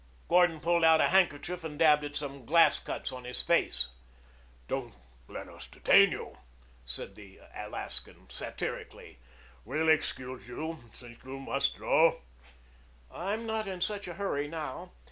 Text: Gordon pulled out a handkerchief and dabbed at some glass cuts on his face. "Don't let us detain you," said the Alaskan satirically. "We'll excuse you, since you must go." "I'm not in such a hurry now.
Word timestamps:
Gordon 0.27 0.59
pulled 0.59 0.83
out 0.83 0.99
a 0.99 1.09
handkerchief 1.09 1.63
and 1.63 1.77
dabbed 1.77 2.03
at 2.03 2.15
some 2.15 2.43
glass 2.43 2.79
cuts 2.79 3.11
on 3.11 3.23
his 3.23 3.43
face. 3.43 3.89
"Don't 4.67 4.95
let 5.27 5.47
us 5.47 5.67
detain 5.67 6.09
you," 6.11 6.39
said 6.83 7.13
the 7.13 7.39
Alaskan 7.53 8.27
satirically. 8.27 9.19
"We'll 9.63 9.89
excuse 9.89 10.47
you, 10.47 10.85
since 10.89 11.19
you 11.23 11.37
must 11.39 11.77
go." 11.77 12.23
"I'm 13.11 13.45
not 13.45 13.67
in 13.67 13.79
such 13.79 14.07
a 14.07 14.15
hurry 14.15 14.47
now. 14.47 14.93